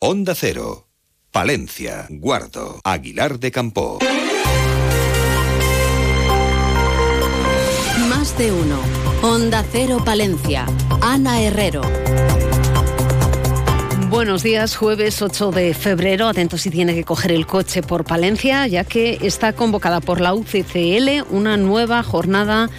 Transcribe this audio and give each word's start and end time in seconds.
Onda 0.00 0.36
Cero, 0.36 0.86
Palencia, 1.32 2.06
Guardo, 2.08 2.78
Aguilar 2.84 3.40
de 3.40 3.50
Campo. 3.50 3.98
Más 8.08 8.38
de 8.38 8.52
uno. 8.52 8.78
Onda 9.22 9.64
Cero 9.72 10.00
Palencia. 10.04 10.66
Ana 11.00 11.42
Herrero. 11.42 11.82
Buenos 14.08 14.44
días, 14.44 14.76
jueves 14.76 15.20
8 15.20 15.50
de 15.50 15.74
febrero. 15.74 16.28
Atento 16.28 16.58
si 16.58 16.70
tiene 16.70 16.94
que 16.94 17.02
coger 17.02 17.32
el 17.32 17.48
coche 17.48 17.82
por 17.82 18.04
Palencia, 18.04 18.68
ya 18.68 18.84
que 18.84 19.18
está 19.22 19.52
convocada 19.52 20.00
por 20.00 20.20
la 20.20 20.32
UCCL 20.32 21.24
una 21.28 21.56
nueva 21.56 22.04
jornada 22.04 22.70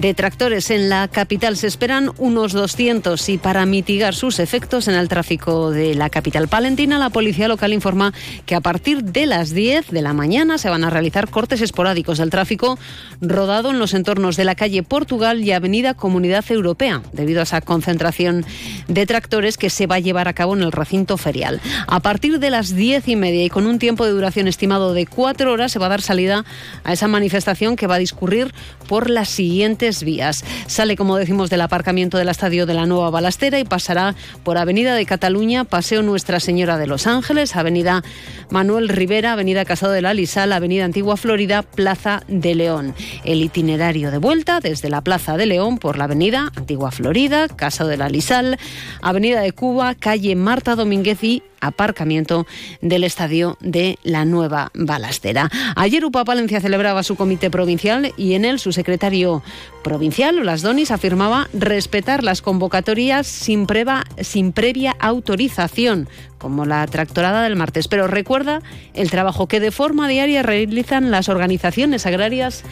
de 0.00 0.14
tractores 0.14 0.70
en 0.70 0.88
la 0.88 1.08
capital. 1.08 1.56
Se 1.56 1.66
esperan 1.66 2.12
unos 2.18 2.52
200 2.52 3.28
y 3.28 3.38
para 3.38 3.66
mitigar 3.66 4.14
sus 4.14 4.38
efectos 4.38 4.86
en 4.86 4.94
el 4.94 5.08
tráfico 5.08 5.70
de 5.70 5.94
la 5.94 6.08
capital 6.08 6.46
palentina, 6.46 6.98
la 6.98 7.10
policía 7.10 7.48
local 7.48 7.72
informa 7.72 8.12
que 8.46 8.54
a 8.54 8.60
partir 8.60 9.02
de 9.02 9.26
las 9.26 9.50
10 9.50 9.90
de 9.90 10.02
la 10.02 10.12
mañana 10.12 10.58
se 10.58 10.68
van 10.68 10.84
a 10.84 10.90
realizar 10.90 11.28
cortes 11.30 11.60
esporádicos 11.60 12.18
del 12.18 12.30
tráfico 12.30 12.78
rodado 13.20 13.70
en 13.70 13.78
los 13.78 13.94
entornos 13.94 14.36
de 14.36 14.44
la 14.44 14.54
calle 14.54 14.82
Portugal 14.82 15.42
y 15.42 15.52
Avenida 15.52 15.94
Comunidad 15.94 16.44
Europea, 16.50 17.02
debido 17.12 17.40
a 17.40 17.44
esa 17.44 17.60
concentración 17.60 18.44
de 18.86 19.06
tractores 19.06 19.58
que 19.58 19.70
se 19.70 19.86
va 19.86 19.96
a 19.96 20.00
llevar 20.00 20.28
a 20.28 20.32
cabo 20.32 20.54
en 20.54 20.62
el 20.62 20.72
recinto 20.72 21.16
ferial. 21.16 21.60
A 21.86 22.00
partir 22.00 22.38
de 22.38 22.50
las 22.50 22.74
10 22.74 23.08
y 23.08 23.16
media 23.16 23.44
y 23.44 23.50
con 23.50 23.66
un 23.66 23.78
tiempo 23.78 24.04
de 24.04 24.12
duración 24.12 24.46
estimado 24.46 24.92
de 24.92 25.06
cuatro 25.06 25.52
horas 25.52 25.72
se 25.72 25.78
va 25.78 25.86
a 25.86 25.90
dar 25.90 26.02
salida 26.02 26.44
a 26.84 26.92
esa 26.92 27.08
manifestación 27.08 27.74
que 27.74 27.86
va 27.86 27.96
a 27.96 27.98
discurrir 27.98 28.54
por 28.86 29.10
la 29.10 29.24
vías. 30.02 30.44
Sale, 30.66 30.96
como 30.96 31.16
decimos, 31.16 31.50
del 31.50 31.60
aparcamiento 31.60 32.18
del 32.18 32.28
estadio 32.28 32.66
de 32.66 32.74
la 32.74 32.86
Nueva 32.86 33.10
Balastera 33.10 33.58
y 33.58 33.64
pasará 33.64 34.14
por 34.44 34.58
Avenida 34.58 34.94
de 34.94 35.06
Cataluña, 35.06 35.64
Paseo 35.64 36.02
Nuestra 36.02 36.40
Señora 36.40 36.78
de 36.78 36.86
los 36.86 37.06
Ángeles, 37.06 37.56
Avenida 37.56 38.02
Manuel 38.50 38.88
Rivera, 38.88 39.32
Avenida 39.32 39.64
Casado 39.64 39.92
de 39.92 40.02
la 40.02 40.14
Lisal, 40.14 40.52
Avenida 40.52 40.84
Antigua 40.84 41.16
Florida, 41.16 41.62
Plaza 41.62 42.22
de 42.28 42.54
León. 42.54 42.94
El 43.24 43.42
itinerario 43.42 44.10
de 44.10 44.18
vuelta 44.18 44.60
desde 44.60 44.90
la 44.90 45.00
Plaza 45.00 45.36
de 45.36 45.46
León 45.46 45.78
por 45.78 45.98
la 45.98 46.04
Avenida 46.04 46.52
Antigua 46.54 46.90
Florida, 46.90 47.48
Casado 47.48 47.90
de 47.90 47.96
la 47.96 48.08
Lisal, 48.08 48.58
Avenida 49.02 49.40
de 49.40 49.52
Cuba, 49.52 49.94
calle 49.94 50.36
Marta 50.36 50.76
Domínguez 50.76 51.22
y 51.24 51.42
aparcamiento 51.60 52.46
del 52.80 53.04
estadio 53.04 53.56
de 53.60 53.98
la 54.02 54.24
Nueva 54.24 54.70
Balastera. 54.74 55.50
Ayer 55.76 56.04
UPA 56.04 56.24
Palencia 56.24 56.60
celebraba 56.60 57.02
su 57.02 57.16
comité 57.16 57.50
provincial 57.50 58.12
y 58.16 58.34
en 58.34 58.44
él 58.44 58.58
su 58.58 58.72
secretario 58.72 59.42
provincial, 59.82 60.44
Las 60.44 60.62
Donis, 60.62 60.90
afirmaba 60.90 61.48
respetar 61.52 62.22
las 62.22 62.42
convocatorias 62.42 63.26
sin, 63.26 63.66
sin 64.20 64.52
previa 64.52 64.96
autorización, 64.98 66.08
como 66.38 66.64
la 66.64 66.86
tractorada 66.86 67.42
del 67.42 67.56
martes, 67.56 67.88
pero 67.88 68.06
recuerda 68.06 68.62
el 68.94 69.10
trabajo 69.10 69.48
que 69.48 69.60
de 69.60 69.70
forma 69.70 70.08
diaria 70.08 70.42
realizan 70.42 71.10
las 71.10 71.28
organizaciones 71.28 72.06
agrarias 72.06 72.64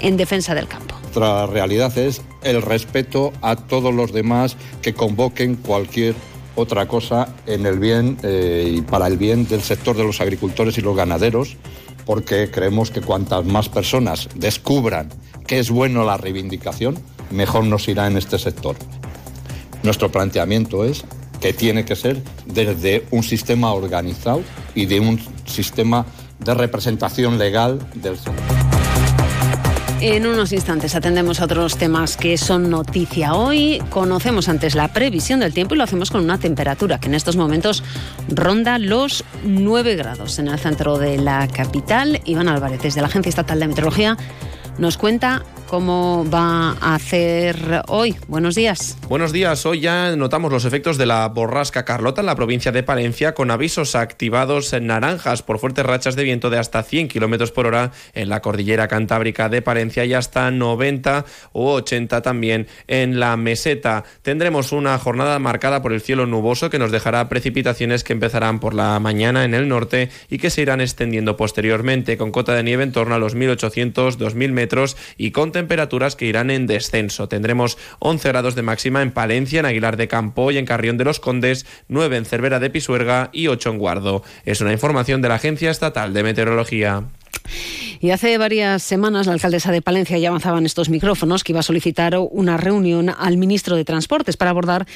en 0.00 0.16
defensa 0.16 0.54
del 0.54 0.68
campo. 0.68 0.94
Otra 1.10 1.46
realidad 1.46 1.96
es 1.96 2.20
el 2.42 2.60
respeto 2.60 3.32
a 3.40 3.56
todos 3.56 3.94
los 3.94 4.12
demás 4.12 4.56
que 4.82 4.92
convoquen 4.92 5.56
cualquier 5.56 6.14
otra 6.56 6.88
cosa 6.88 7.28
en 7.46 7.64
el 7.66 7.78
bien 7.78 8.18
eh, 8.22 8.74
y 8.76 8.82
para 8.82 9.06
el 9.06 9.16
bien 9.16 9.46
del 9.46 9.62
sector 9.62 9.96
de 9.96 10.04
los 10.04 10.20
agricultores 10.20 10.76
y 10.78 10.80
los 10.80 10.96
ganaderos, 10.96 11.56
porque 12.04 12.50
creemos 12.50 12.90
que 12.90 13.00
cuantas 13.00 13.44
más 13.44 13.68
personas 13.68 14.28
descubran 14.34 15.10
que 15.46 15.58
es 15.58 15.70
bueno 15.70 16.04
la 16.04 16.16
reivindicación, 16.16 16.98
mejor 17.30 17.64
nos 17.64 17.86
irá 17.88 18.06
en 18.06 18.16
este 18.16 18.38
sector. 18.38 18.76
Nuestro 19.82 20.10
planteamiento 20.10 20.84
es 20.84 21.04
que 21.40 21.52
tiene 21.52 21.84
que 21.84 21.94
ser 21.94 22.22
desde 22.46 23.04
un 23.10 23.22
sistema 23.22 23.72
organizado 23.72 24.42
y 24.74 24.86
de 24.86 25.00
un 25.00 25.20
sistema 25.44 26.06
de 26.38 26.54
representación 26.54 27.38
legal 27.38 27.78
del 27.94 28.16
sector. 28.16 28.55
En 30.08 30.24
unos 30.24 30.52
instantes 30.52 30.94
atendemos 30.94 31.40
a 31.40 31.46
otros 31.46 31.76
temas 31.78 32.16
que 32.16 32.38
son 32.38 32.70
noticia 32.70 33.34
hoy. 33.34 33.82
Conocemos 33.90 34.48
antes 34.48 34.76
la 34.76 34.86
previsión 34.86 35.40
del 35.40 35.52
tiempo 35.52 35.74
y 35.74 35.78
lo 35.78 35.82
hacemos 35.82 36.12
con 36.12 36.22
una 36.22 36.38
temperatura 36.38 37.00
que 37.00 37.08
en 37.08 37.14
estos 37.14 37.34
momentos 37.34 37.82
ronda 38.28 38.78
los 38.78 39.24
9 39.42 39.96
grados 39.96 40.38
en 40.38 40.46
el 40.46 40.60
centro 40.60 40.96
de 40.98 41.18
la 41.18 41.48
capital. 41.48 42.20
Iván 42.24 42.46
Álvarez, 42.46 42.82
desde 42.82 43.00
la 43.00 43.08
Agencia 43.08 43.30
Estatal 43.30 43.58
de 43.58 43.66
Meteorología, 43.66 44.16
nos 44.78 44.96
cuenta 44.96 45.42
cómo 45.66 46.24
va 46.32 46.76
a 46.80 46.94
hacer 46.94 47.82
hoy. 47.88 48.16
Buenos 48.28 48.54
días. 48.54 48.96
Buenos 49.08 49.32
días. 49.32 49.66
Hoy 49.66 49.80
ya 49.80 50.14
notamos 50.16 50.52
los 50.52 50.64
efectos 50.64 50.98
de 50.98 51.06
la 51.06 51.28
borrasca 51.28 51.84
Carlota 51.84 52.20
en 52.20 52.26
la 52.26 52.36
provincia 52.36 52.72
de 52.72 52.82
Palencia 52.82 53.34
con 53.34 53.50
avisos 53.50 53.94
activados 53.94 54.72
en 54.72 54.86
naranjas 54.86 55.42
por 55.42 55.58
fuertes 55.58 55.84
rachas 55.84 56.16
de 56.16 56.24
viento 56.24 56.50
de 56.50 56.58
hasta 56.58 56.82
100 56.82 57.08
kilómetros 57.08 57.52
por 57.52 57.66
hora 57.66 57.92
en 58.14 58.28
la 58.28 58.40
cordillera 58.40 58.88
cantábrica 58.88 59.48
de 59.48 59.62
Palencia 59.62 60.04
y 60.04 60.14
hasta 60.14 60.50
90 60.50 61.24
o 61.52 61.72
80 61.74 62.22
también 62.22 62.66
en 62.86 63.18
la 63.20 63.36
meseta. 63.36 64.04
Tendremos 64.22 64.72
una 64.72 64.98
jornada 64.98 65.38
marcada 65.38 65.82
por 65.82 65.92
el 65.92 66.00
cielo 66.00 66.26
nuboso 66.26 66.70
que 66.70 66.78
nos 66.78 66.92
dejará 66.92 67.28
precipitaciones 67.28 68.04
que 68.04 68.12
empezarán 68.12 68.60
por 68.60 68.74
la 68.74 68.98
mañana 69.00 69.44
en 69.44 69.54
el 69.54 69.68
norte 69.68 70.10
y 70.30 70.38
que 70.38 70.50
se 70.50 70.62
irán 70.62 70.80
extendiendo 70.80 71.36
posteriormente 71.36 72.16
con 72.16 72.30
cota 72.30 72.54
de 72.54 72.62
nieve 72.62 72.84
en 72.84 72.92
torno 72.92 73.14
a 73.14 73.18
los 73.18 73.36
1800-2000 73.36 74.52
metros 74.52 74.96
y 75.16 75.30
con 75.30 75.52
temperaturas 75.56 76.16
que 76.16 76.26
irán 76.26 76.50
en 76.50 76.66
descenso. 76.66 77.28
Tendremos 77.28 77.78
11 78.00 78.28
grados 78.28 78.54
de 78.54 78.60
máxima 78.60 79.00
en 79.00 79.10
Palencia, 79.10 79.60
en 79.60 79.66
Aguilar 79.66 79.96
de 79.96 80.06
Campo 80.06 80.50
y 80.50 80.58
en 80.58 80.66
Carrión 80.66 80.98
de 80.98 81.04
los 81.04 81.18
Condes, 81.18 81.64
9 81.88 82.18
en 82.18 82.26
Cervera 82.26 82.60
de 82.60 82.68
Pisuerga 82.68 83.30
y 83.32 83.46
8 83.48 83.70
en 83.70 83.78
Guardo. 83.78 84.22
Es 84.44 84.60
una 84.60 84.72
información 84.72 85.22
de 85.22 85.28
la 85.28 85.36
Agencia 85.36 85.70
Estatal 85.70 86.12
de 86.12 86.22
Meteorología. 86.22 87.04
Y 88.00 88.10
hace 88.10 88.36
varias 88.38 88.82
semanas 88.82 89.26
la 89.26 89.32
alcaldesa 89.32 89.72
de 89.72 89.82
Palencia 89.82 90.18
ya 90.18 90.28
avanzaba 90.28 90.58
en 90.58 90.66
estos 90.66 90.88
micrófonos 90.88 91.44
que 91.44 91.52
iba 91.52 91.60
a 91.60 91.62
solicitar 91.62 92.16
una 92.18 92.56
reunión 92.56 93.10
al 93.10 93.36
ministro 93.36 93.76
de 93.76 93.84
Transportes 93.84 94.36
para 94.36 94.50
abordar 94.50 94.86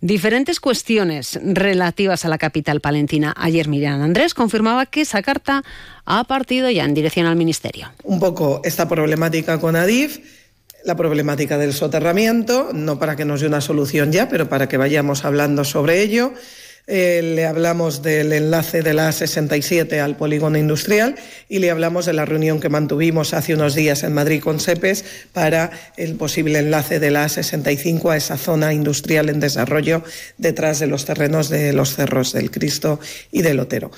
diferentes 0.00 0.60
cuestiones 0.60 1.38
relativas 1.42 2.24
a 2.24 2.28
la 2.28 2.38
capital 2.38 2.80
palentina. 2.80 3.34
Ayer 3.36 3.68
Miriam 3.68 4.00
Andrés 4.02 4.34
confirmaba 4.34 4.86
que 4.86 5.02
esa 5.02 5.22
carta 5.22 5.62
ha 6.04 6.24
partido 6.24 6.70
ya 6.70 6.84
en 6.84 6.94
dirección 6.94 7.26
al 7.26 7.36
ministerio. 7.36 7.90
Un 8.04 8.20
poco 8.20 8.60
esta 8.64 8.88
problemática 8.88 9.60
con 9.60 9.76
Adif 9.76 10.20
la 10.86 10.94
problemática 10.94 11.58
del 11.58 11.72
soterramiento, 11.72 12.70
no 12.72 12.96
para 13.00 13.16
que 13.16 13.24
nos 13.24 13.40
dé 13.40 13.48
una 13.48 13.60
solución 13.60 14.12
ya, 14.12 14.28
pero 14.28 14.48
para 14.48 14.68
que 14.68 14.76
vayamos 14.76 15.24
hablando 15.24 15.64
sobre 15.64 16.00
ello. 16.00 16.32
Eh, 16.88 17.20
le 17.34 17.46
hablamos 17.46 18.00
del 18.02 18.32
enlace 18.32 18.80
de 18.82 18.94
la 18.94 19.08
A67 19.08 19.98
al 19.98 20.16
polígono 20.16 20.56
industrial 20.56 21.16
y 21.48 21.58
le 21.58 21.72
hablamos 21.72 22.06
de 22.06 22.12
la 22.12 22.24
reunión 22.24 22.60
que 22.60 22.68
mantuvimos 22.68 23.34
hace 23.34 23.54
unos 23.54 23.74
días 23.74 24.04
en 24.04 24.14
Madrid 24.14 24.40
con 24.40 24.60
SEPES 24.60 25.04
para 25.32 25.72
el 25.96 26.14
posible 26.14 26.60
enlace 26.60 27.00
de 27.00 27.10
la 27.10 27.26
A65 27.26 28.12
a 28.12 28.16
esa 28.16 28.36
zona 28.38 28.72
industrial 28.72 29.30
en 29.30 29.40
desarrollo 29.40 30.04
detrás 30.38 30.78
de 30.78 30.86
los 30.86 31.04
terrenos 31.04 31.48
de 31.48 31.72
los 31.72 31.96
Cerros 31.96 32.32
del 32.32 32.52
Cristo 32.52 33.00
y 33.32 33.42
del 33.42 33.58
Otero. 33.58 33.90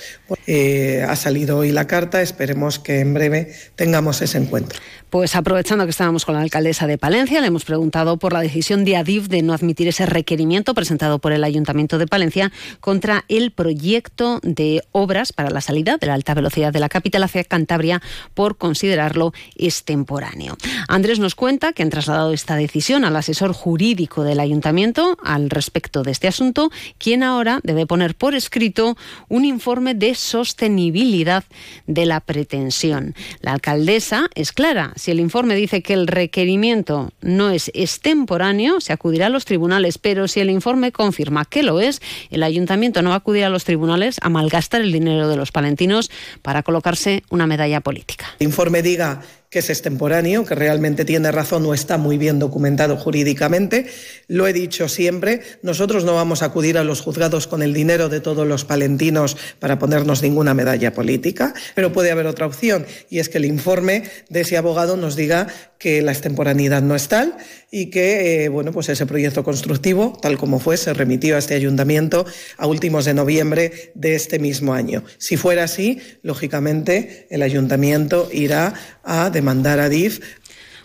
Eh, 0.46 1.04
ha 1.06 1.14
salido 1.14 1.58
hoy 1.58 1.72
la 1.72 1.86
carta, 1.86 2.22
esperemos 2.22 2.78
que 2.78 3.00
en 3.00 3.12
breve 3.12 3.52
tengamos 3.76 4.22
ese 4.22 4.38
encuentro. 4.38 4.80
Pues 5.10 5.36
aprovechando 5.36 5.84
que 5.84 5.90
estábamos 5.90 6.26
con 6.26 6.34
la 6.34 6.42
alcaldesa 6.42 6.86
de 6.86 6.98
Palencia, 6.98 7.40
le 7.40 7.46
hemos 7.46 7.64
preguntado 7.64 8.18
por 8.18 8.34
la 8.34 8.40
decisión 8.40 8.84
de 8.84 8.96
Adif 8.96 9.28
de 9.28 9.40
no 9.40 9.54
admitir 9.54 9.88
ese 9.88 10.04
requerimiento 10.04 10.74
presentado 10.74 11.18
por 11.18 11.32
el 11.32 11.44
Ayuntamiento 11.44 11.96
de 11.96 12.06
Palencia 12.06 12.52
contra 12.80 13.24
el 13.28 13.50
proyecto 13.50 14.40
de 14.42 14.82
obras 14.92 15.32
para 15.32 15.50
la 15.50 15.60
salida 15.60 15.96
de 15.96 16.06
la 16.06 16.14
alta 16.14 16.34
velocidad 16.34 16.72
de 16.72 16.80
la 16.80 16.88
capital 16.88 17.22
hacia 17.22 17.44
Cantabria 17.44 18.00
por 18.34 18.56
considerarlo 18.56 19.32
extemporáneo. 19.56 20.56
Andrés 20.86 21.18
nos 21.18 21.34
cuenta 21.34 21.72
que 21.72 21.82
han 21.82 21.90
trasladado 21.90 22.32
esta 22.32 22.56
decisión 22.56 23.04
al 23.04 23.16
asesor 23.16 23.52
jurídico 23.52 24.22
del 24.22 24.40
Ayuntamiento 24.40 25.18
al 25.24 25.50
respecto 25.50 26.02
de 26.02 26.12
este 26.12 26.28
asunto, 26.28 26.70
quien 26.98 27.22
ahora 27.22 27.60
debe 27.62 27.86
poner 27.86 28.14
por 28.14 28.34
escrito 28.34 28.96
un 29.28 29.44
informe 29.44 29.94
de 29.94 30.14
sostenibilidad 30.14 31.44
de 31.86 32.06
la 32.06 32.20
pretensión. 32.20 33.14
La 33.40 33.52
alcaldesa 33.52 34.28
es 34.34 34.52
clara 34.52 34.92
si 34.96 35.10
el 35.10 35.20
informe 35.20 35.54
dice 35.54 35.82
que 35.82 35.94
el 35.94 36.06
requerimiento 36.06 37.12
no 37.20 37.50
es 37.50 37.70
extemporáneo, 37.74 38.80
se 38.80 38.92
acudirá 38.92 39.26
a 39.26 39.30
los 39.30 39.44
tribunales, 39.44 39.98
pero 39.98 40.28
si 40.28 40.40
el 40.40 40.50
informe 40.50 40.92
confirma 40.92 41.44
que 41.44 41.62
lo 41.62 41.80
es, 41.80 42.00
el 42.30 42.42
ayuntamiento 42.42 42.67
no 43.02 43.10
va 43.10 43.14
a 43.14 43.18
acudir 43.18 43.44
a 43.44 43.48
los 43.48 43.64
tribunales 43.64 44.18
a 44.22 44.28
malgastar 44.28 44.80
el 44.80 44.92
dinero 44.92 45.28
de 45.28 45.36
los 45.36 45.52
palentinos 45.52 46.10
para 46.42 46.62
colocarse 46.62 47.22
una 47.30 47.46
medalla 47.46 47.80
política. 47.80 48.26
Informe 48.38 48.82
diga 48.82 49.22
que 49.50 49.60
es 49.60 49.70
extemporáneo, 49.70 50.44
que 50.44 50.54
realmente 50.54 51.04
tiene 51.04 51.32
razón 51.32 51.64
o 51.64 51.72
está 51.72 51.96
muy 51.96 52.18
bien 52.18 52.38
documentado 52.38 52.96
jurídicamente. 52.96 53.86
Lo 54.26 54.46
he 54.46 54.52
dicho 54.52 54.88
siempre, 54.88 55.40
nosotros 55.62 56.04
no 56.04 56.14
vamos 56.14 56.42
a 56.42 56.46
acudir 56.46 56.76
a 56.76 56.84
los 56.84 57.00
juzgados 57.00 57.46
con 57.46 57.62
el 57.62 57.72
dinero 57.72 58.08
de 58.08 58.20
todos 58.20 58.46
los 58.46 58.64
palentinos 58.64 59.36
para 59.58 59.78
ponernos 59.78 60.22
ninguna 60.22 60.52
medalla 60.52 60.92
política, 60.92 61.54
pero 61.74 61.92
puede 61.92 62.10
haber 62.10 62.26
otra 62.26 62.46
opción 62.46 62.86
y 63.08 63.20
es 63.20 63.28
que 63.28 63.38
el 63.38 63.46
informe 63.46 64.04
de 64.28 64.42
ese 64.42 64.56
abogado 64.56 64.96
nos 64.96 65.16
diga 65.16 65.46
que 65.78 66.02
la 66.02 66.12
extemporaneidad 66.12 66.82
no 66.82 66.96
es 66.96 67.08
tal 67.08 67.36
y 67.70 67.86
que 67.86 68.44
eh, 68.44 68.48
bueno, 68.48 68.72
pues 68.72 68.88
ese 68.88 69.06
proyecto 69.06 69.44
constructivo, 69.44 70.18
tal 70.20 70.36
como 70.38 70.58
fue, 70.58 70.76
se 70.76 70.92
remitió 70.92 71.36
a 71.36 71.38
este 71.38 71.54
ayuntamiento 71.54 72.26
a 72.56 72.66
últimos 72.66 73.04
de 73.04 73.14
noviembre 73.14 73.92
de 73.94 74.14
este 74.14 74.38
mismo 74.38 74.74
año. 74.74 75.04
Si 75.18 75.36
fuera 75.36 75.64
así, 75.64 76.00
lógicamente 76.22 77.26
el 77.30 77.42
ayuntamiento 77.42 78.28
irá 78.32 78.74
a 79.04 79.30
demandar 79.38 79.78
a 79.78 79.88
DIF 79.88 80.20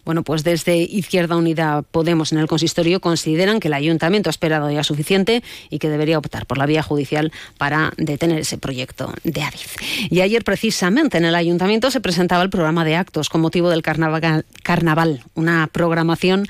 bueno, 0.05 0.23
pues 0.23 0.43
desde 0.43 0.77
Izquierda 0.77 1.37
Unida 1.37 1.81
Podemos 1.81 2.33
en 2.33 2.39
el 2.39 2.47
consistorio 2.47 2.99
consideran 2.99 3.59
que 3.59 3.69
el 3.69 3.73
ayuntamiento 3.73 4.29
ha 4.29 4.31
esperado 4.31 4.69
ya 4.69 4.83
suficiente 4.83 5.43
y 5.69 5.79
que 5.79 5.89
debería 5.89 6.17
optar 6.17 6.45
por 6.45 6.57
la 6.57 6.65
vía 6.65 6.83
judicial 6.83 7.31
para 7.57 7.93
detener 7.97 8.39
ese 8.39 8.57
proyecto 8.57 9.13
de 9.23 9.43
Adif. 9.43 9.77
Y 10.09 10.21
ayer 10.21 10.43
precisamente 10.43 11.17
en 11.17 11.25
el 11.25 11.35
ayuntamiento 11.35 11.89
se 11.89 12.01
presentaba 12.01 12.43
el 12.43 12.49
programa 12.49 12.83
de 12.83 12.97
actos 12.97 13.29
con 13.29 13.41
motivo 13.41 13.69
del 13.69 13.81
carnaval, 13.81 14.45
carnaval 14.61 15.23
una 15.35 15.69
programación 15.71 16.47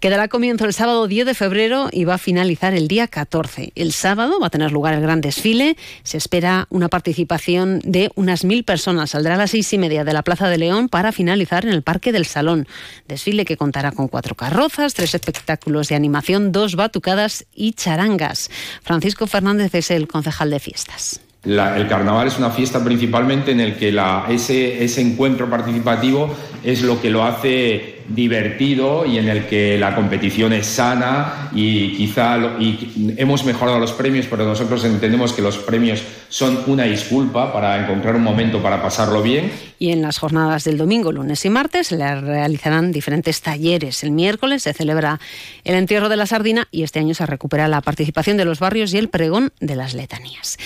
que 0.00 0.08
dará 0.08 0.28
comienzo 0.28 0.64
el 0.64 0.72
sábado 0.72 1.06
10 1.06 1.26
de 1.26 1.34
febrero 1.34 1.88
y 1.92 2.04
va 2.04 2.14
a 2.14 2.18
finalizar 2.18 2.72
el 2.72 2.88
día 2.88 3.06
14. 3.06 3.72
El 3.74 3.92
sábado 3.92 4.40
va 4.40 4.46
a 4.46 4.50
tener 4.50 4.72
lugar 4.72 4.94
el 4.94 5.02
gran 5.02 5.20
desfile. 5.20 5.76
Se 6.02 6.16
espera 6.16 6.66
una 6.70 6.88
participación 6.88 7.80
de 7.84 8.10
unas 8.14 8.44
mil 8.44 8.64
personas. 8.64 9.10
Saldrá 9.10 9.34
a 9.34 9.38
las 9.38 9.50
seis 9.50 9.70
y 9.74 9.78
media 9.78 10.02
de 10.04 10.14
la 10.14 10.22
Plaza 10.22 10.48
de 10.48 10.56
León 10.56 10.88
para 10.88 11.12
finalizar 11.12 11.66
en 11.66 11.72
el 11.72 11.82
Parque 11.82 12.12
del 12.12 12.24
Salón. 12.24 12.66
Desfile 13.08 13.44
que 13.44 13.58
contará 13.58 13.92
con 13.92 14.08
cuatro 14.08 14.34
carrozas, 14.34 14.94
tres 14.94 15.14
espectáculos 15.14 15.88
de 15.88 15.96
animación, 15.96 16.50
dos 16.50 16.76
batucadas 16.76 17.44
y 17.54 17.74
charangas. 17.74 18.50
Francisco 18.82 19.26
Fernández 19.26 19.74
es 19.74 19.90
el 19.90 20.08
concejal 20.08 20.50
de 20.50 20.60
fiestas. 20.60 21.20
el 21.44 21.88
carnaval 21.88 22.26
es 22.26 22.38
una 22.38 22.50
fiesta 22.50 22.82
principalmente 22.82 23.52
en 23.52 23.60
el 23.60 23.76
que 23.76 23.94
ese, 24.30 24.82
ese 24.82 25.02
encuentro 25.02 25.50
participativo 25.50 26.34
es 26.64 26.82
lo 26.82 27.00
que 27.00 27.10
lo 27.10 27.24
hace 27.24 28.00
divertido 28.08 29.06
y 29.06 29.18
en 29.18 29.28
el 29.28 29.46
que 29.46 29.78
la 29.78 29.94
competición 29.94 30.52
es 30.52 30.66
sana 30.66 31.50
y 31.54 31.92
quizá 31.96 32.38
y 32.58 33.14
hemos 33.16 33.44
mejorado 33.44 33.78
los 33.78 33.92
premios, 33.92 34.26
pero 34.28 34.44
nosotros 34.44 34.84
entendemos 34.84 35.32
que 35.32 35.42
los 35.42 35.58
premios 35.58 36.02
son 36.28 36.60
una 36.66 36.84
disculpa 36.84 37.52
para 37.52 37.82
encontrar 37.82 38.16
un 38.16 38.22
momento 38.22 38.62
para 38.62 38.82
pasarlo 38.82 39.22
bien. 39.22 39.50
Y 39.78 39.92
en 39.92 40.02
las 40.02 40.18
jornadas 40.18 40.64
del 40.64 40.76
domingo, 40.76 41.10
lunes 41.12 41.44
y 41.44 41.50
martes 41.50 41.88
se 41.88 41.96
realizarán 41.96 42.92
diferentes 42.92 43.40
talleres. 43.40 44.02
El 44.02 44.10
miércoles 44.10 44.62
se 44.62 44.72
celebra 44.72 45.20
el 45.64 45.74
entierro 45.74 46.08
de 46.08 46.16
la 46.16 46.26
sardina 46.26 46.68
y 46.70 46.82
este 46.82 46.98
año 46.98 47.14
se 47.14 47.26
recupera 47.26 47.68
la 47.68 47.80
participación 47.80 48.36
de 48.36 48.44
los 48.44 48.58
barrios 48.60 48.92
y 48.92 48.98
el 48.98 49.08
pregón 49.08 49.52
de 49.60 49.76
las 49.76 49.94
letanías. 49.94 50.58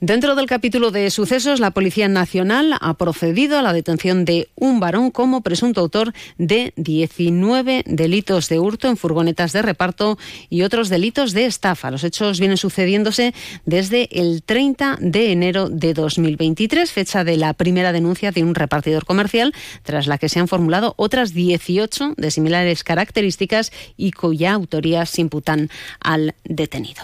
Dentro 0.00 0.34
del 0.34 0.46
capítulo 0.46 0.90
de 0.90 1.10
sucesos, 1.10 1.60
la 1.60 1.70
Policía 1.70 2.08
Nacional 2.08 2.74
ha 2.80 2.94
procedido 2.94 3.58
a 3.58 3.62
la 3.62 3.72
detención 3.72 4.24
de 4.24 4.48
un 4.56 4.80
varón 4.80 5.10
como 5.10 5.35
presunto 5.42 5.80
autor 5.80 6.12
de 6.38 6.72
19 6.76 7.84
delitos 7.86 8.48
de 8.48 8.58
hurto 8.58 8.88
en 8.88 8.96
furgonetas 8.96 9.52
de 9.52 9.62
reparto 9.62 10.18
y 10.50 10.62
otros 10.62 10.88
delitos 10.88 11.32
de 11.32 11.46
estafa. 11.46 11.90
Los 11.90 12.04
hechos 12.04 12.38
vienen 12.38 12.56
sucediéndose 12.56 13.34
desde 13.64 14.08
el 14.12 14.42
30 14.42 14.98
de 15.00 15.32
enero 15.32 15.68
de 15.68 15.94
2023, 15.94 16.90
fecha 16.90 17.24
de 17.24 17.36
la 17.36 17.52
primera 17.54 17.92
denuncia 17.92 18.32
de 18.32 18.42
un 18.42 18.54
repartidor 18.54 19.04
comercial, 19.04 19.54
tras 19.82 20.06
la 20.06 20.18
que 20.18 20.28
se 20.28 20.40
han 20.40 20.48
formulado 20.48 20.94
otras 20.96 21.32
18 21.32 22.14
de 22.16 22.30
similares 22.30 22.84
características 22.84 23.72
y 23.96 24.12
cuya 24.12 24.52
autoría 24.52 25.06
se 25.06 25.20
imputan 25.20 25.70
al 26.00 26.34
detenido. 26.44 27.02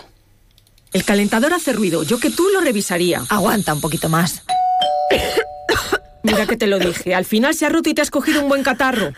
El 0.93 1.05
calentador 1.05 1.55
hace 1.55 1.73
ruido. 1.73 2.03
Yo 2.03 2.19
que 2.19 2.31
tú 2.31 2.45
lo 2.53 2.61
revisaría. 2.61 3.23
Aguanta 3.31 3.73
un 3.73 3.81
poquito 3.81 4.09
más. 4.09 4.43
Mira 6.23 6.47
que 6.47 6.57
te 6.57 6.67
lo 6.67 6.79
dije. 6.79 7.15
Al 7.15 7.25
final 7.25 7.55
se 7.55 7.67
ha 7.67 7.69
roto 7.69 7.91
y 7.91 7.95
te 7.95 8.03
has 8.03 8.11
cogido 8.11 8.43
un 8.43 8.49
buen 8.49 8.63
catarro. 8.63 9.13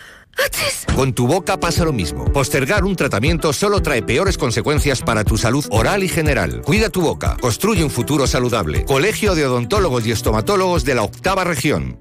Con 0.96 1.12
tu 1.12 1.26
boca 1.26 1.58
pasa 1.58 1.84
lo 1.84 1.92
mismo. 1.92 2.24
Postergar 2.32 2.84
un 2.84 2.96
tratamiento 2.96 3.52
solo 3.52 3.80
trae 3.82 4.02
peores 4.02 4.38
consecuencias 4.38 5.02
para 5.02 5.24
tu 5.24 5.36
salud 5.36 5.64
oral 5.70 6.02
y 6.02 6.08
general. 6.08 6.62
Cuida 6.62 6.90
tu 6.90 7.02
boca. 7.02 7.36
Construye 7.40 7.84
un 7.84 7.90
futuro 7.90 8.26
saludable. 8.26 8.84
Colegio 8.84 9.34
de 9.34 9.46
Odontólogos 9.46 10.06
y 10.06 10.12
Estomatólogos 10.12 10.84
de 10.84 10.94
la 10.94 11.02
Octava 11.02 11.44
Región. 11.44 11.98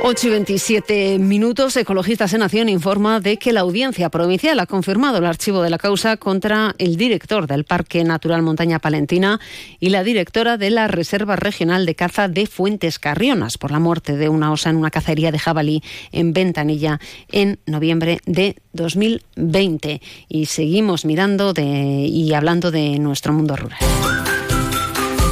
8 0.00 0.26
y 0.28 0.30
27 0.30 1.18
minutos. 1.18 1.76
Ecologistas 1.76 2.32
en 2.32 2.40
Nación 2.40 2.68
informa 2.68 3.20
de 3.20 3.36
que 3.36 3.52
la 3.52 3.60
audiencia 3.60 4.08
provincial 4.10 4.58
ha 4.60 4.66
confirmado 4.66 5.18
el 5.18 5.26
archivo 5.26 5.60
de 5.62 5.70
la 5.70 5.78
causa 5.78 6.16
contra 6.16 6.74
el 6.78 6.96
director 6.96 7.46
del 7.46 7.64
Parque 7.64 8.04
Natural 8.04 8.42
Montaña 8.42 8.78
Palentina 8.78 9.40
y 9.80 9.90
la 9.90 10.04
directora 10.04 10.56
de 10.56 10.70
la 10.70 10.86
Reserva 10.86 11.36
Regional 11.36 11.84
de 11.84 11.94
Caza 11.96 12.28
de 12.28 12.46
Fuentes 12.46 12.98
Carrionas 12.98 13.58
por 13.58 13.72
la 13.72 13.80
muerte 13.80 14.16
de 14.16 14.28
una 14.28 14.52
osa 14.52 14.70
en 14.70 14.76
una 14.76 14.90
cacería 14.90 15.32
de 15.32 15.38
jabalí 15.38 15.82
en 16.12 16.32
Ventanilla 16.32 17.00
en 17.32 17.58
noviembre 17.66 18.20
de 18.24 18.56
2020. 18.74 20.00
Y 20.28 20.46
seguimos 20.46 21.04
mirando 21.04 21.52
de, 21.52 21.64
y 21.64 22.32
hablando 22.34 22.70
de 22.70 22.98
nuestro 22.98 23.32
mundo 23.32 23.56
rural. 23.56 23.78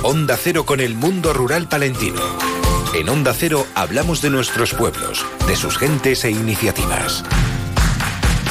Onda 0.02 0.36
Cero 0.36 0.66
con 0.66 0.80
el 0.80 0.94
mundo 0.94 1.32
rural 1.32 1.68
palentino. 1.68 2.45
En 2.96 3.10
Onda 3.10 3.34
Cero 3.34 3.66
hablamos 3.74 4.22
de 4.22 4.30
nuestros 4.30 4.72
pueblos, 4.72 5.26
de 5.46 5.54
sus 5.54 5.76
gentes 5.76 6.24
e 6.24 6.30
iniciativas. 6.30 7.22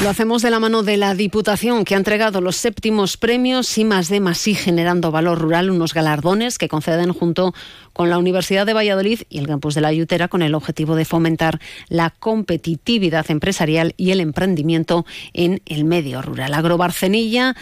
Lo 0.03 0.09
hacemos 0.09 0.43
de 0.43 0.51
la 0.51 0.59
mano 0.59 0.83
de 0.83 0.97
la 0.97 1.15
Diputación, 1.15 1.83
que 1.83 1.95
ha 1.95 1.97
entregado 1.97 2.41
los 2.41 2.55
séptimos 2.55 3.17
premios 3.17 3.75
y 3.79 3.85
más 3.85 4.07
de 4.07 4.19
más 4.19 4.47
y 4.47 4.53
generando 4.53 5.09
valor 5.09 5.39
rural, 5.39 5.71
unos 5.71 5.95
galardones 5.95 6.59
que 6.59 6.67
conceden 6.67 7.11
junto 7.11 7.55
con 7.91 8.11
la 8.11 8.19
Universidad 8.19 8.67
de 8.67 8.73
Valladolid 8.73 9.21
y 9.29 9.39
el 9.39 9.47
campus 9.47 9.73
de 9.73 9.81
la 9.81 9.87
Ayutera 9.87 10.27
con 10.27 10.43
el 10.43 10.53
objetivo 10.53 10.95
de 10.95 11.05
fomentar 11.05 11.59
la 11.87 12.11
competitividad 12.11 13.25
empresarial 13.31 13.95
y 13.97 14.11
el 14.11 14.19
emprendimiento 14.19 15.07
en 15.33 15.63
el 15.65 15.85
medio 15.85 16.21
rural. 16.21 16.53
Agrobarcenilla 16.53 17.55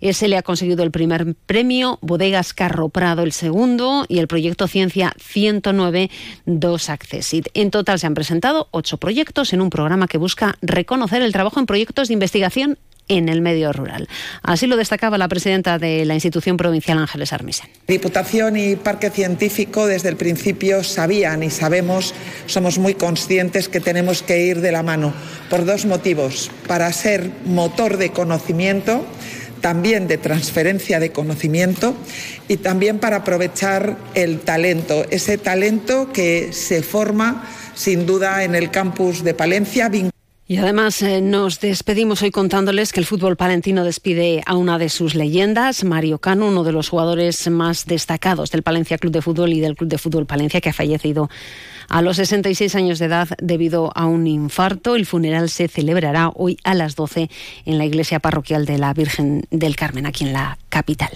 ese 0.00 0.28
le 0.28 0.36
ha 0.36 0.42
conseguido 0.42 0.82
el 0.82 0.90
primer 0.90 1.34
premio, 1.46 1.98
Bodegas 2.02 2.52
Carro 2.52 2.88
Prado 2.88 3.22
el 3.22 3.32
segundo 3.32 4.04
y 4.08 4.18
el 4.18 4.28
proyecto 4.28 4.68
Ciencia 4.68 5.12
109 5.18 6.10
dos 6.44 6.90
Accessit. 6.90 7.48
En 7.54 7.70
total 7.70 7.98
se 7.98 8.06
han 8.06 8.14
presentado 8.14 8.68
ocho 8.70 8.98
proyectos 8.98 9.52
en 9.52 9.60
un 9.60 9.70
programa 9.70 10.08
que 10.08 10.18
busca 10.18 10.56
reconocer 10.62 11.22
el 11.22 11.32
trabajo 11.32 11.60
en 11.60 11.66
proyectos 11.66 12.08
de 12.08 12.14
investigación 12.14 12.78
en 13.08 13.28
el 13.28 13.40
medio 13.40 13.72
rural. 13.72 14.08
Así 14.42 14.66
lo 14.66 14.76
destacaba 14.76 15.18
la 15.18 15.28
presidenta 15.28 15.78
de 15.78 16.04
la 16.04 16.14
institución 16.14 16.56
provincial 16.56 16.98
Ángeles 16.98 17.32
Armisen. 17.32 17.68
Diputación 17.86 18.56
y 18.56 18.76
Parque 18.76 19.10
Científico 19.10 19.86
desde 19.86 20.08
el 20.08 20.16
principio 20.16 20.82
sabían 20.82 21.42
y 21.42 21.50
sabemos, 21.50 22.14
somos 22.46 22.78
muy 22.78 22.94
conscientes 22.94 23.68
que 23.68 23.80
tenemos 23.80 24.22
que 24.22 24.44
ir 24.44 24.60
de 24.60 24.72
la 24.72 24.82
mano 24.82 25.12
por 25.50 25.64
dos 25.64 25.86
motivos. 25.86 26.50
Para 26.66 26.92
ser 26.92 27.30
motor 27.44 27.96
de 27.96 28.10
conocimiento 28.10 29.04
también 29.60 30.08
de 30.08 30.18
transferencia 30.18 31.00
de 31.00 31.12
conocimiento 31.12 31.96
y 32.48 32.58
también 32.58 32.98
para 32.98 33.16
aprovechar 33.16 33.96
el 34.14 34.40
talento, 34.40 35.04
ese 35.10 35.38
talento 35.38 36.12
que 36.12 36.52
se 36.52 36.82
forma 36.82 37.48
sin 37.74 38.06
duda 38.06 38.44
en 38.44 38.54
el 38.54 38.70
campus 38.70 39.22
de 39.22 39.34
Palencia. 39.34 39.90
Y 40.48 40.58
además 40.58 41.02
eh, 41.02 41.20
nos 41.20 41.58
despedimos 41.58 42.22
hoy 42.22 42.30
contándoles 42.30 42.92
que 42.92 43.00
el 43.00 43.06
fútbol 43.06 43.36
palentino 43.36 43.82
despide 43.82 44.44
a 44.46 44.54
una 44.54 44.78
de 44.78 44.90
sus 44.90 45.16
leyendas, 45.16 45.82
Mario 45.82 46.18
Cano, 46.18 46.46
uno 46.46 46.62
de 46.62 46.70
los 46.70 46.88
jugadores 46.88 47.50
más 47.50 47.84
destacados 47.84 48.52
del 48.52 48.62
Palencia 48.62 48.96
Club 48.96 49.12
de 49.12 49.22
Fútbol 49.22 49.52
y 49.52 49.60
del 49.60 49.74
Club 49.74 49.90
de 49.90 49.98
Fútbol 49.98 50.24
Palencia, 50.24 50.60
que 50.60 50.68
ha 50.68 50.72
fallecido 50.72 51.28
a 51.88 52.00
los 52.00 52.16
66 52.18 52.76
años 52.76 53.00
de 53.00 53.06
edad 53.06 53.28
debido 53.38 53.90
a 53.96 54.06
un 54.06 54.28
infarto. 54.28 54.94
El 54.94 55.04
funeral 55.04 55.50
se 55.50 55.66
celebrará 55.66 56.30
hoy 56.32 56.58
a 56.62 56.74
las 56.74 56.94
12 56.94 57.28
en 57.64 57.78
la 57.78 57.84
iglesia 57.84 58.20
parroquial 58.20 58.66
de 58.66 58.78
la 58.78 58.94
Virgen 58.94 59.48
del 59.50 59.74
Carmen, 59.74 60.06
aquí 60.06 60.22
en 60.22 60.32
la 60.32 60.58
capital. 60.68 61.10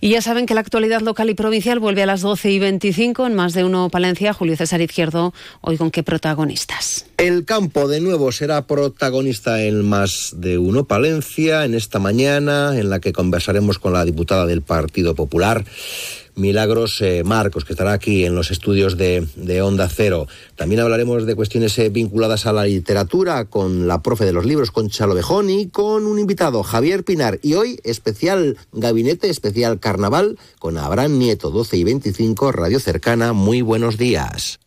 Y 0.00 0.10
ya 0.10 0.22
saben 0.22 0.46
que 0.46 0.54
la 0.54 0.60
actualidad 0.60 1.00
local 1.00 1.30
y 1.30 1.34
provincial 1.34 1.78
vuelve 1.80 2.02
a 2.02 2.06
las 2.06 2.20
12 2.20 2.50
y 2.50 2.58
25 2.58 3.26
en 3.26 3.34
más 3.34 3.52
de 3.54 3.64
uno 3.64 3.88
Palencia. 3.90 4.32
Julio 4.32 4.56
César 4.56 4.80
Izquierdo, 4.80 5.34
hoy 5.60 5.76
con 5.76 5.90
qué 5.90 6.02
protagonistas. 6.02 7.06
El 7.16 7.44
campo 7.44 7.88
de 7.88 8.00
nuevo 8.00 8.30
será 8.30 8.66
protagonista 8.66 9.62
en 9.62 9.88
más 9.88 10.34
de 10.36 10.58
uno 10.58 10.84
Palencia 10.84 11.64
en 11.64 11.74
esta 11.74 11.98
mañana 11.98 12.78
en 12.78 12.90
la 12.90 13.00
que 13.00 13.12
conversaremos 13.12 13.78
con 13.78 13.92
la 13.92 14.04
diputada 14.04 14.46
del 14.46 14.62
Partido 14.62 15.14
Popular. 15.14 15.64
Milagros 16.38 17.00
eh, 17.02 17.22
Marcos, 17.24 17.64
que 17.64 17.72
estará 17.72 17.92
aquí 17.92 18.24
en 18.24 18.34
los 18.34 18.50
estudios 18.50 18.96
de, 18.96 19.26
Onda 19.62 19.88
Cero. 19.88 20.26
También 20.56 20.80
hablaremos 20.80 21.26
de 21.26 21.34
cuestiones 21.34 21.78
eh, 21.78 21.88
vinculadas 21.88 22.46
a 22.46 22.52
la 22.52 22.64
literatura 22.64 23.44
con 23.46 23.88
la 23.88 24.02
profe 24.02 24.24
de 24.24 24.32
los 24.32 24.46
libros, 24.46 24.70
con 24.70 24.88
Chalo 24.88 25.14
Bejón 25.14 25.50
y 25.50 25.68
con 25.68 26.06
un 26.06 26.18
invitado, 26.18 26.62
Javier 26.62 27.04
Pinar. 27.04 27.38
Y 27.42 27.54
hoy, 27.54 27.80
especial 27.84 28.56
gabinete, 28.72 29.28
especial 29.28 29.80
carnaval, 29.80 30.38
con 30.58 30.78
Abraham 30.78 31.18
Nieto, 31.18 31.50
12 31.50 31.76
y 31.76 31.84
25, 31.84 32.52
Radio 32.52 32.80
Cercana. 32.80 33.32
Muy 33.32 33.62
buenos 33.62 33.98
días. 33.98 34.60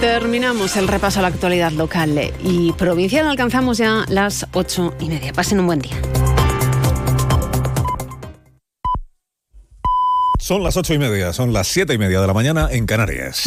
Terminamos 0.00 0.76
el 0.76 0.88
repaso 0.88 1.18
a 1.18 1.22
la 1.22 1.28
actualidad 1.28 1.72
local 1.72 2.18
y 2.42 2.72
provincial. 2.72 3.28
Alcanzamos 3.28 3.76
ya 3.76 4.06
las 4.08 4.46
ocho 4.54 4.94
y 4.98 5.08
media. 5.08 5.32
Pasen 5.34 5.60
un 5.60 5.66
buen 5.66 5.80
día. 5.80 6.00
Son 10.50 10.64
las 10.64 10.76
ocho 10.76 10.94
y 10.94 10.98
media, 10.98 11.32
son 11.32 11.52
las 11.52 11.68
siete 11.68 11.94
y 11.94 11.98
media 11.98 12.20
de 12.20 12.26
la 12.26 12.34
mañana 12.34 12.66
en 12.72 12.84
Canarias. 12.84 13.44